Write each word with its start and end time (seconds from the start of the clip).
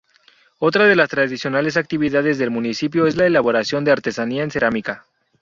Otra 0.57 0.87
de 0.87 0.95
las 0.95 1.09
tradicionales 1.09 1.77
actividades 1.77 2.39
del 2.39 2.49
municipio 2.49 3.05
es 3.05 3.17
la 3.17 3.27
elaboración 3.27 3.83
de 3.85 3.91
artesanías 3.91 4.45
en 4.45 4.49
cerámica. 4.49 5.05